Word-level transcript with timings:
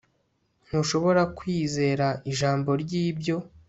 Ntushobora 0.67 1.21
kwizera 1.37 2.07
ijambo 2.31 2.71
ryibyo 2.81 3.35